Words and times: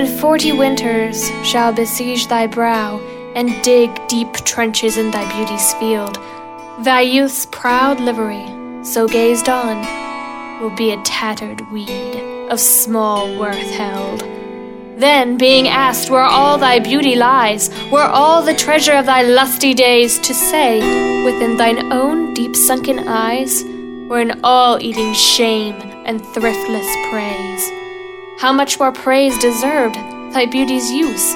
When 0.00 0.18
forty 0.18 0.50
winters 0.52 1.30
shall 1.44 1.74
besiege 1.74 2.26
thy 2.26 2.46
brow, 2.46 2.98
and 3.34 3.62
dig 3.62 3.90
deep 4.08 4.32
trenches 4.46 4.96
in 4.96 5.10
thy 5.10 5.30
beauty's 5.36 5.74
field, 5.74 6.16
thy 6.82 7.02
youth's 7.02 7.44
proud 7.44 8.00
livery, 8.00 8.46
so 8.82 9.06
gazed 9.06 9.50
on, 9.50 9.76
will 10.62 10.74
be 10.74 10.92
a 10.92 11.02
tattered 11.02 11.60
weed, 11.70 12.16
of 12.48 12.58
small 12.58 13.38
worth 13.38 13.70
held. 13.72 14.20
Then, 14.98 15.36
being 15.36 15.68
asked 15.68 16.08
where 16.08 16.22
all 16.22 16.56
thy 16.56 16.78
beauty 16.78 17.14
lies, 17.14 17.68
where 17.90 18.08
all 18.08 18.40
the 18.40 18.54
treasure 18.54 18.94
of 18.94 19.04
thy 19.04 19.20
lusty 19.20 19.74
days, 19.74 20.18
to 20.20 20.32
say, 20.32 20.78
within 21.26 21.58
thine 21.58 21.92
own 21.92 22.32
deep 22.32 22.56
sunken 22.56 23.00
eyes, 23.00 23.64
were 24.08 24.20
an 24.20 24.40
all 24.44 24.80
eating 24.80 25.12
shame 25.12 25.74
and 26.06 26.22
thriftless 26.22 27.10
praise. 27.10 27.89
How 28.40 28.54
much 28.54 28.78
more 28.78 28.90
praise 28.90 29.36
deserved 29.36 29.96
thy 30.32 30.46
beauty's 30.46 30.90
use, 30.90 31.34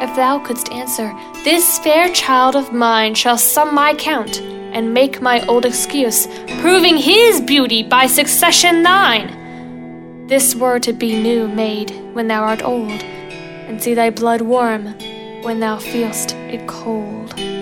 if 0.00 0.14
thou 0.14 0.38
couldst 0.38 0.70
answer, 0.70 1.12
This 1.42 1.80
fair 1.80 2.08
child 2.10 2.54
of 2.54 2.72
mine 2.72 3.16
shall 3.16 3.36
sum 3.36 3.74
my 3.74 3.92
count, 3.94 4.40
and 4.40 4.94
make 4.94 5.20
my 5.20 5.44
old 5.46 5.66
excuse, 5.66 6.28
proving 6.60 6.96
his 6.96 7.40
beauty 7.40 7.82
by 7.82 8.06
succession 8.06 8.84
thine. 8.84 10.28
This 10.28 10.54
were 10.54 10.78
to 10.78 10.92
be 10.92 11.20
new 11.20 11.48
made 11.48 11.90
when 12.12 12.28
thou 12.28 12.44
art 12.44 12.62
old, 12.62 13.02
and 13.02 13.82
see 13.82 13.94
thy 13.94 14.10
blood 14.10 14.42
warm 14.42 14.94
when 15.42 15.58
thou 15.58 15.78
feel'st 15.78 16.34
it 16.54 16.68
cold. 16.68 17.53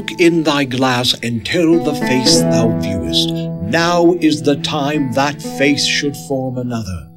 Look 0.00 0.18
in 0.18 0.44
thy 0.44 0.64
glass 0.64 1.12
and 1.22 1.44
tell 1.44 1.78
the 1.84 1.94
face 1.94 2.40
thou 2.40 2.68
viewest. 2.78 3.34
Now 3.64 4.14
is 4.14 4.40
the 4.40 4.56
time 4.56 5.12
that 5.12 5.42
face 5.42 5.84
should 5.84 6.16
form 6.16 6.56
another, 6.56 7.10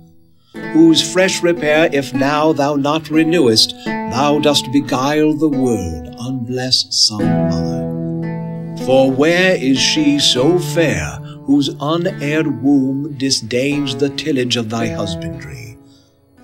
whose 0.73 1.01
fresh 1.13 1.41
repair, 1.41 1.89
if 1.93 2.13
now 2.13 2.51
thou 2.51 2.75
not 2.75 3.09
renewest, 3.09 3.73
thou 3.85 4.37
dost 4.39 4.69
beguile 4.73 5.33
the 5.33 5.47
world, 5.47 6.13
unbless 6.19 6.87
some 6.89 7.23
mother. 7.23 8.75
For 8.85 9.09
where 9.09 9.55
is 9.55 9.79
she 9.79 10.19
so 10.19 10.59
fair, 10.59 11.05
whose 11.45 11.69
unaired 11.79 12.61
womb 12.61 13.17
disdains 13.17 13.95
the 13.95 14.09
tillage 14.09 14.57
of 14.57 14.69
thy 14.69 14.87
husbandry? 14.89 15.72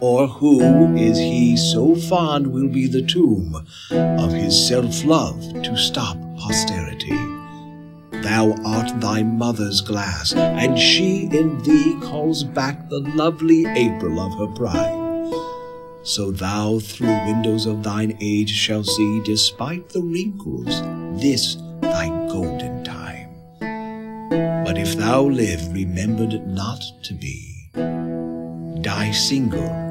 Or 0.02 0.28
who 0.28 0.96
is 0.96 1.18
he 1.18 1.58
so 1.58 1.94
fond 1.94 2.48
will 2.48 2.70
be 2.70 2.88
the 2.88 3.02
tomb 3.02 3.68
of 3.92 4.32
his 4.32 4.68
self 4.68 5.04
love 5.04 5.42
to 5.62 5.76
stop 5.76 6.18
posterity? 6.38 7.18
Thou 8.24 8.56
art 8.66 9.02
thy 9.02 9.24
mother's 9.24 9.82
glass, 9.82 10.34
and 10.34 10.80
she 10.80 11.24
in 11.32 11.62
thee 11.64 11.98
calls 12.02 12.46
back 12.46 12.90
the 12.90 13.00
lovely 13.00 13.66
April 13.66 14.22
of 14.22 14.40
her 14.40 14.56
prime. 14.56 15.34
So 16.04 16.32
thou 16.32 16.80
through 16.80 17.26
windows 17.26 17.66
of 17.66 17.84
thine 17.84 18.18
age 18.22 18.52
shall 18.52 18.86
see, 18.86 19.22
despite 19.26 19.90
the 19.90 20.02
wrinkles, 20.02 20.82
this 21.22 21.58
thy 21.82 22.08
golden 22.30 22.86
time. 22.86 23.30
But 24.64 24.78
if 24.78 24.96
thou 24.96 25.24
live 25.24 25.74
remembered 25.74 26.48
not 26.48 26.82
to 27.04 27.14
be, 27.16 27.70
die 28.82 29.12
single 29.12 29.89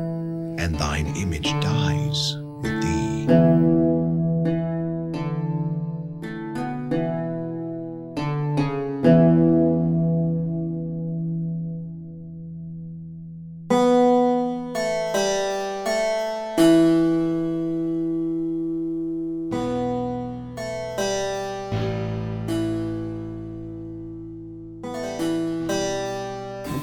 and 0.59 0.75
thine 0.77 1.07
image 1.17 1.53
dies 1.61 2.37
with 2.61 2.83
thee. 2.83 3.27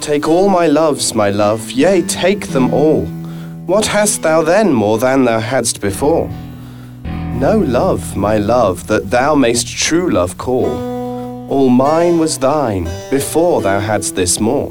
Take 0.01 0.29
all 0.29 0.49
my 0.49 0.67
loves, 0.67 1.15
my 1.15 1.31
love, 1.31 1.71
yea, 1.71 2.03
take 2.03 2.47
them 2.49 2.71
all. 2.71 3.07
What 3.65 3.87
hast 3.87 4.21
thou 4.21 4.43
then 4.43 4.73
more 4.73 4.99
than 4.99 5.25
thou 5.25 5.39
hadst 5.39 5.81
before? 5.81 6.29
No 7.03 7.57
love, 7.57 8.15
my 8.15 8.37
love, 8.37 8.85
that 8.85 9.09
thou 9.09 9.33
mayst 9.33 9.67
true 9.67 10.11
love 10.11 10.37
call. 10.37 10.69
All 11.49 11.69
mine 11.69 12.19
was 12.19 12.37
thine 12.37 12.83
before 13.09 13.63
thou 13.63 13.79
hadst 13.79 14.15
this 14.15 14.39
more. 14.39 14.69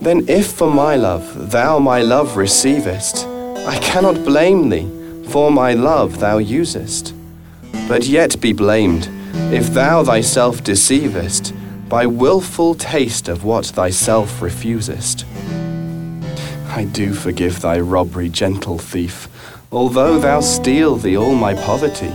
Then 0.00 0.28
if 0.28 0.48
for 0.48 0.72
my 0.72 0.96
love 0.96 1.52
thou 1.52 1.78
my 1.78 2.02
love 2.02 2.36
receivest, 2.36 3.28
I 3.68 3.78
cannot 3.78 4.24
blame 4.24 4.68
thee, 4.68 4.88
for 5.28 5.52
my 5.52 5.72
love 5.72 6.18
thou 6.18 6.38
usest. 6.38 7.14
But 7.86 8.06
yet 8.06 8.40
be 8.40 8.52
blamed, 8.52 9.08
if 9.52 9.68
thou 9.72 10.02
thyself 10.02 10.64
deceivest, 10.64 11.54
by 11.88 12.06
wilful 12.06 12.74
taste 12.74 13.28
of 13.28 13.44
what 13.44 13.66
thyself 13.66 14.42
refusest. 14.42 15.24
I 16.74 16.84
do 16.84 17.12
forgive 17.12 17.60
thy 17.60 17.80
robbery, 17.80 18.30
gentle 18.30 18.78
thief, 18.78 19.28
although 19.70 20.18
thou 20.18 20.40
steal 20.40 20.96
thee 20.96 21.18
all 21.18 21.34
my 21.34 21.52
poverty. 21.52 22.10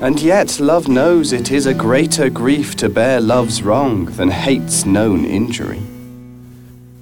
And 0.00 0.18
yet 0.18 0.58
love 0.58 0.88
knows 0.88 1.34
it 1.34 1.52
is 1.52 1.66
a 1.66 1.74
greater 1.74 2.30
grief 2.30 2.74
to 2.76 2.88
bear 2.88 3.20
love's 3.20 3.62
wrong 3.62 4.06
than 4.06 4.30
hate's 4.30 4.86
known 4.86 5.26
injury. 5.26 5.82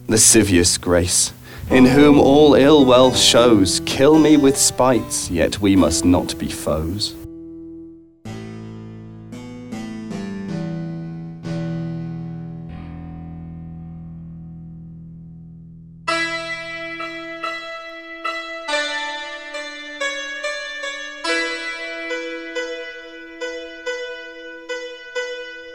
Lascivious 0.09 0.76
grace, 0.76 1.32
in 1.71 1.87
whom 1.87 2.19
all 2.19 2.55
ill 2.55 2.85
well 2.85 3.15
shows, 3.15 3.79
kill 3.87 4.19
me 4.19 4.37
with 4.37 4.56
spites, 4.56 5.31
yet 5.31 5.61
we 5.61 5.77
must 5.77 6.05
not 6.05 6.37
be 6.41 6.49
foes. 6.49 7.15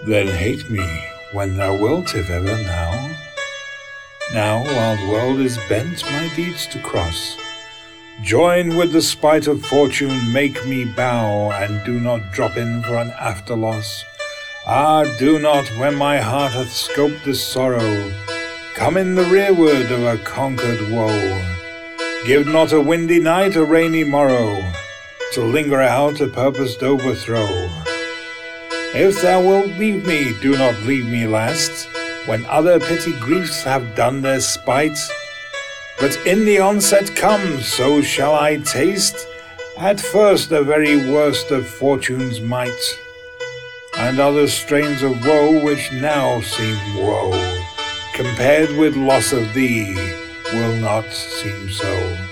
Then 0.05 0.27
hate 0.27 0.69
me 0.69 0.87
when 1.33 1.57
thou 1.57 1.75
wilt, 1.75 2.15
if 2.15 2.29
ever 2.29 2.55
now. 2.63 3.15
Now, 4.33 4.63
while 4.63 4.95
the 4.95 5.11
world 5.11 5.39
is 5.39 5.57
bent 5.67 6.03
my 6.03 6.31
deeds 6.35 6.67
to 6.67 6.79
cross, 6.79 7.35
join 8.21 8.77
with 8.77 8.93
the 8.93 9.01
spite 9.01 9.47
of 9.47 9.65
fortune, 9.65 10.31
make 10.31 10.65
me 10.65 10.85
bow, 10.85 11.51
and 11.51 11.83
do 11.83 11.99
not 11.99 12.31
drop 12.31 12.55
in 12.55 12.81
for 12.83 12.95
an 12.95 13.11
after 13.19 13.55
loss. 13.55 14.05
Ah, 14.65 15.03
do 15.17 15.39
not, 15.39 15.67
when 15.77 15.95
my 15.95 16.19
heart 16.19 16.53
hath 16.53 16.67
scoped 16.67 17.23
this 17.23 17.43
sorrow, 17.43 18.13
come 18.75 18.97
in 18.97 19.15
the 19.15 19.25
rearward 19.25 19.91
of 19.91 20.03
a 20.03 20.17
conquered 20.23 20.91
woe. 20.91 21.55
Give 22.25 22.47
not 22.47 22.71
a 22.71 22.79
windy 22.79 23.19
night 23.19 23.55
a 23.55 23.65
rainy 23.65 24.03
morrow. 24.03 24.61
to 25.33 25.43
linger 25.43 25.79
out 25.79 26.19
a 26.21 26.27
purposed 26.27 26.81
overthrow. 26.81 27.78
If 28.93 29.21
thou 29.21 29.41
wilt 29.41 29.67
leave 29.77 30.05
me, 30.05 30.33
do 30.41 30.57
not 30.57 30.81
leave 30.81 31.05
me 31.05 31.27
last, 31.27 31.87
when 32.25 32.43
other 32.47 32.79
petty 32.79 33.13
griefs 33.19 33.63
have 33.63 33.95
done 33.95 34.21
their 34.21 34.39
spite. 34.39 34.97
But 35.99 36.17
in 36.25 36.43
the 36.43 36.59
onset 36.59 37.15
come, 37.15 37.59
so 37.59 38.01
shall 38.01 38.33
I 38.33 38.57
taste 38.57 39.27
at 39.77 39.99
first 39.99 40.49
the 40.49 40.63
very 40.63 41.11
worst 41.11 41.51
of 41.51 41.67
fortune's 41.67 42.41
might, 42.41 42.99
and 43.97 44.19
other 44.19 44.47
strains 44.47 45.03
of 45.03 45.23
woe 45.23 45.63
which 45.63 45.91
now 45.91 46.41
seem 46.41 46.95
woe, 46.97 47.31
compared 48.15 48.75
with 48.77 48.95
loss 48.95 49.33
of 49.33 49.53
thee, 49.53 49.93
will 50.51 50.75
not 50.77 51.05
seem 51.11 51.69
so. 51.69 52.28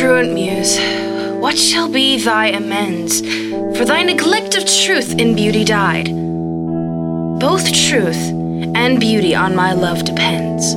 Truant 0.00 0.32
Muse, 0.32 0.78
what 1.42 1.58
shall 1.58 1.86
be 1.86 2.18
thy 2.18 2.46
amends? 2.46 3.20
For 3.76 3.84
thy 3.84 4.02
neglect 4.02 4.56
of 4.56 4.64
truth 4.64 5.18
in 5.18 5.36
beauty 5.36 5.62
dyed. 5.62 6.06
Both 7.38 7.70
truth 7.70 8.16
and 8.74 8.98
beauty 8.98 9.34
on 9.34 9.54
my 9.54 9.74
love 9.74 10.06
depends. 10.06 10.70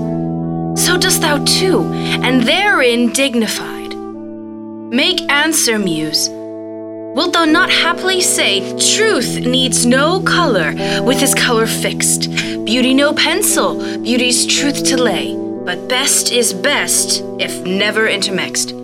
So 0.84 0.98
dost 0.98 1.22
thou 1.22 1.42
too, 1.46 1.84
and 2.22 2.44
therein 2.44 3.14
dignified. 3.14 3.96
Make 3.96 5.22
answer, 5.32 5.80
Muse. 5.80 6.28
Wilt 6.28 7.32
thou 7.32 7.46
not 7.46 7.70
happily 7.70 8.20
say, 8.20 8.60
Truth 8.94 9.40
needs 9.40 9.86
no 9.86 10.20
color, 10.24 10.74
with 11.02 11.22
his 11.22 11.34
color 11.34 11.66
fixed, 11.66 12.30
beauty 12.66 12.94
no 12.94 13.14
pencil, 13.14 13.80
beauty's 14.04 14.46
truth 14.46 14.84
to 14.88 15.02
lay, 15.02 15.34
but 15.64 15.88
best 15.88 16.34
is 16.34 16.54
best 16.54 17.24
if 17.40 17.66
never 17.66 18.10
intermixed? 18.10 18.83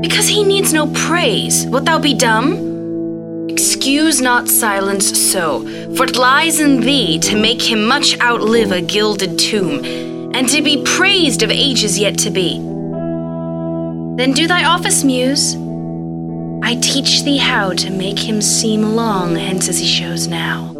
Because 0.00 0.28
he 0.28 0.44
needs 0.44 0.72
no 0.72 0.86
praise, 0.86 1.66
wilt 1.66 1.84
thou 1.84 1.98
be 1.98 2.14
dumb? 2.14 3.48
Excuse 3.50 4.20
not 4.20 4.48
silence 4.48 5.06
so, 5.30 5.60
for 5.94 6.04
it 6.04 6.16
lies 6.16 6.58
in 6.58 6.80
thee 6.80 7.18
to 7.18 7.36
make 7.36 7.60
him 7.60 7.86
much 7.86 8.18
outlive 8.20 8.72
a 8.72 8.80
gilded 8.80 9.38
tomb, 9.38 9.84
and 10.34 10.48
to 10.48 10.62
be 10.62 10.82
praised 10.84 11.42
of 11.42 11.50
ages 11.50 11.98
yet 11.98 12.16
to 12.18 12.30
be. 12.30 12.58
Then 14.16 14.32
do 14.32 14.46
thy 14.46 14.64
office, 14.64 15.04
Muse. 15.04 15.56
I 16.62 16.76
teach 16.76 17.24
thee 17.24 17.38
how 17.38 17.72
to 17.74 17.90
make 17.90 18.18
him 18.18 18.40
seem 18.40 18.94
long 18.94 19.36
hence 19.36 19.68
as 19.68 19.78
he 19.78 19.86
shows 19.86 20.28
now. 20.28 20.79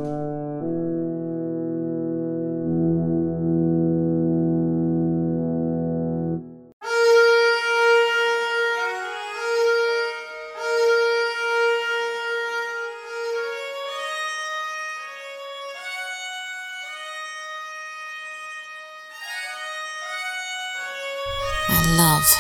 Love 22.01 22.35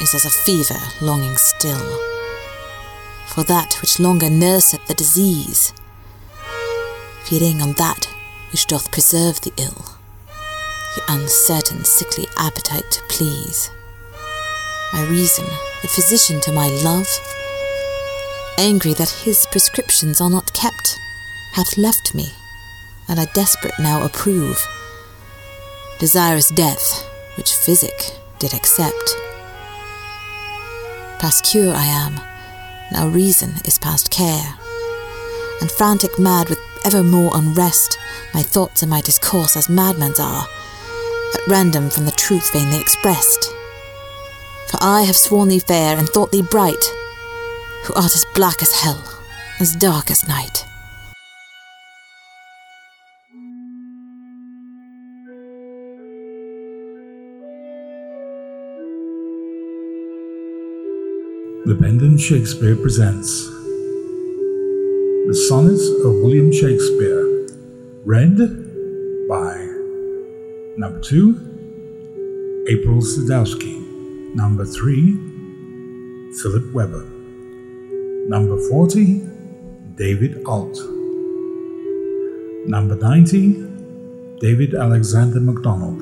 is 0.00 0.14
as 0.16 0.24
a 0.24 0.36
fever 0.44 0.80
longing 1.00 1.36
still 1.36 1.86
for 3.28 3.44
that 3.44 3.74
which 3.80 4.00
longer 4.00 4.28
nurseth 4.28 4.84
the 4.88 4.94
disease, 4.94 5.72
feeding 7.22 7.62
on 7.62 7.72
that 7.74 8.08
which 8.50 8.66
doth 8.66 8.90
preserve 8.90 9.40
the 9.42 9.52
ill, 9.58 9.84
the 10.96 11.02
uncertain 11.08 11.84
sickly 11.84 12.26
appetite 12.36 12.90
to 12.90 13.00
please. 13.08 13.70
My 14.92 15.04
reason, 15.06 15.44
the 15.82 15.88
physician 15.96 16.40
to 16.40 16.50
my 16.50 16.68
love, 16.82 17.08
angry 18.58 18.94
that 18.94 19.22
his 19.24 19.46
prescriptions 19.52 20.20
are 20.20 20.30
not 20.30 20.52
kept, 20.52 20.98
hath 21.52 21.78
left 21.78 22.12
me, 22.12 22.32
and 23.08 23.20
I 23.20 23.26
desperate 23.26 23.78
now 23.78 24.04
approve, 24.04 24.58
desirous 26.00 26.48
death, 26.48 27.08
which 27.36 27.52
physic 27.52 28.16
did 28.38 28.54
accept. 28.54 29.16
Past 31.18 31.44
cure 31.44 31.72
I 31.74 31.84
am, 31.84 32.20
now 32.92 33.08
reason 33.08 33.54
is 33.64 33.78
past 33.78 34.10
care. 34.10 34.54
And 35.60 35.70
frantic 35.70 36.18
mad 36.18 36.48
with 36.48 36.58
ever 36.84 37.02
more 37.02 37.30
unrest, 37.34 37.98
my 38.34 38.42
thoughts 38.42 38.82
and 38.82 38.90
my 38.90 39.00
discourse 39.00 39.56
as 39.56 39.68
madmen's 39.68 40.20
are, 40.20 40.46
at 41.34 41.48
random 41.48 41.90
from 41.90 42.04
the 42.04 42.12
truth 42.12 42.52
vainly 42.52 42.78
expressed. 42.78 43.52
For 44.68 44.78
I 44.80 45.02
have 45.02 45.16
sworn 45.16 45.48
thee 45.48 45.58
fair 45.58 45.98
and 45.98 46.08
thought 46.08 46.32
thee 46.32 46.42
bright, 46.42 46.84
who 47.84 47.94
art 47.94 48.14
as 48.14 48.26
black 48.34 48.62
as 48.62 48.72
hell, 48.72 49.02
as 49.58 49.74
dark 49.74 50.10
as 50.10 50.28
night. 50.28 50.66
The 61.66 61.74
Pendant 61.74 62.20
Shakespeare 62.20 62.76
presents 62.76 63.48
The 65.26 65.34
Sonnets 65.48 65.88
of 66.04 66.12
William 66.22 66.52
Shakespeare, 66.52 67.48
read 68.04 68.36
by 69.28 69.56
number 70.76 71.00
two, 71.00 71.34
April 72.68 73.02
Sadowski, 73.02 73.82
number 74.36 74.64
three, 74.64 75.18
Philip 76.40 76.72
Weber, 76.72 77.02
number 78.28 78.58
40, 78.68 79.22
David 79.96 80.44
Alt, 80.46 80.78
number 82.68 82.94
90, 82.94 84.38
David 84.38 84.76
Alexander 84.76 85.40
MacDonald, 85.40 86.00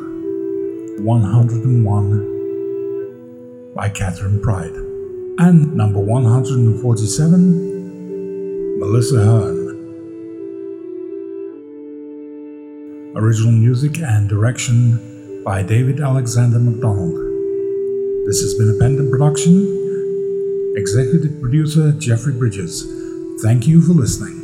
101 1.00 3.74
by 3.74 3.88
Catherine 3.88 4.42
Pride 4.42 4.93
and 5.38 5.74
number 5.74 5.98
147, 5.98 8.78
Melissa 8.78 9.16
Hearn. 9.16 9.64
Original 13.16 13.52
music 13.52 13.98
and 13.98 14.28
direction 14.28 15.42
by 15.44 15.62
David 15.62 16.00
Alexander 16.00 16.58
MacDonald. 16.58 17.14
This 18.26 18.42
has 18.42 18.54
been 18.54 18.74
a 18.74 18.78
Pendant 18.78 19.10
production. 19.10 19.82
Executive 20.76 21.40
producer 21.40 21.92
Jeffrey 21.92 22.32
Bridges. 22.32 22.86
Thank 23.42 23.66
you 23.66 23.82
for 23.82 23.92
listening. 23.92 24.43